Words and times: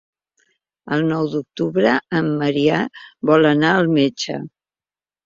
El 0.95 1.03
nou 1.09 1.27
d'octubre 1.33 1.91
en 2.19 2.31
Maria 2.39 2.79
vol 3.31 3.45
anar 3.51 3.75
al 3.83 3.91
metge. 3.99 4.39